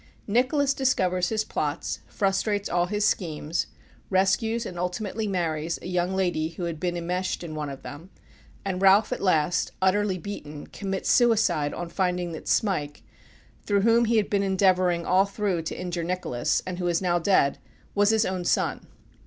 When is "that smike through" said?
12.31-13.81